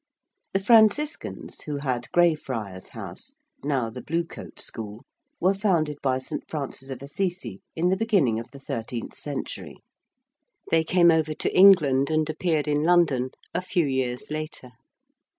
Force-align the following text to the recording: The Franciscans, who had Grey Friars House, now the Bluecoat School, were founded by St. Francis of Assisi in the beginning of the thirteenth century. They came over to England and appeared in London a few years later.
The 0.53 0.59
Franciscans, 0.59 1.61
who 1.65 1.77
had 1.77 2.11
Grey 2.11 2.33
Friars 2.33 2.87
House, 2.87 3.35
now 3.63 3.91
the 3.91 4.01
Bluecoat 4.01 4.59
School, 4.59 5.03
were 5.39 5.53
founded 5.53 5.97
by 6.01 6.17
St. 6.17 6.43
Francis 6.49 6.89
of 6.89 7.03
Assisi 7.03 7.61
in 7.75 7.89
the 7.89 7.95
beginning 7.95 8.39
of 8.39 8.49
the 8.49 8.57
thirteenth 8.57 9.13
century. 9.13 9.77
They 10.71 10.83
came 10.83 11.11
over 11.11 11.35
to 11.35 11.55
England 11.55 12.09
and 12.09 12.27
appeared 12.27 12.67
in 12.67 12.81
London 12.81 13.29
a 13.53 13.61
few 13.61 13.85
years 13.85 14.31
later. 14.31 14.71